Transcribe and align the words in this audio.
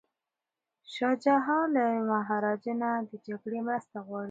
شاه 0.93 1.15
شجاع 1.23 1.45
له 1.75 1.85
مهاراجا 2.09 2.73
نه 2.81 2.91
د 3.09 3.11
جګړې 3.27 3.59
مرسته 3.67 3.97
غواړي. 4.07 4.19